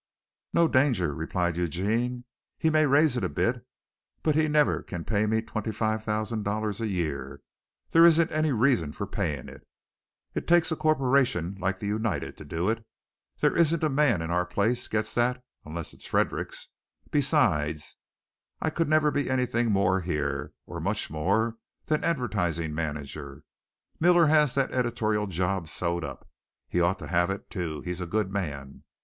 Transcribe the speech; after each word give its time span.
"No 0.51 0.67
danger," 0.67 1.13
replied 1.13 1.57
Eugene. 1.57 2.23
"He 2.57 2.71
may 2.71 2.87
raise 2.87 3.15
it 3.17 3.23
a 3.23 3.29
bit, 3.29 3.63
but 4.23 4.33
he 4.33 4.47
never 4.47 4.81
can 4.81 5.03
pay 5.05 5.27
me 5.27 5.43
twenty 5.43 5.71
five 5.71 6.03
thousand 6.03 6.41
dollars 6.41 6.81
a 6.81 6.87
year. 6.87 7.43
There 7.91 8.03
isn't 8.03 8.31
any 8.31 8.51
reason 8.51 8.93
for 8.93 9.05
paying 9.05 9.47
it. 9.47 9.67
It 10.33 10.47
takes 10.47 10.71
a 10.71 10.75
corporation 10.75 11.55
like 11.59 11.77
the 11.77 11.85
United 11.85 12.35
to 12.37 12.45
do 12.45 12.67
it. 12.67 12.83
There 13.41 13.55
isn't 13.55 13.83
a 13.83 13.89
man 13.91 14.23
in 14.23 14.31
our 14.31 14.43
place 14.43 14.87
gets 14.87 15.13
that, 15.13 15.43
unless 15.65 15.93
it 15.93 15.99
is 16.01 16.07
Fredericks. 16.07 16.69
Besides, 17.11 17.97
I 18.59 18.71
could 18.71 18.89
never 18.89 19.11
be 19.11 19.29
anything 19.29 19.69
more 19.71 20.01
here, 20.01 20.51
or 20.65 20.79
much 20.81 21.11
more, 21.11 21.57
than 21.85 22.03
advertising 22.03 22.73
manager. 22.73 23.43
Miller 23.99 24.25
has 24.25 24.55
that 24.55 24.71
editorial 24.73 25.27
job 25.27 25.67
sewed 25.67 26.03
up. 26.03 26.27
He 26.67 26.81
ought 26.81 26.97
to 26.97 27.07
have 27.07 27.29
it, 27.29 27.51
too, 27.51 27.81
he's 27.81 28.01
a 28.01 28.07
good 28.07 28.31
man. 28.31 28.81